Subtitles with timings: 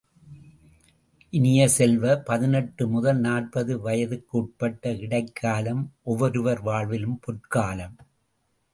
[1.33, 7.97] இனிய செல்வ, பதினெட்டு முதல் நாற்பது வயதுக்குட்பட்ட இடைக்காலம் ஒவ்வொருவர் வாழ்விலும் பொற்காலம்!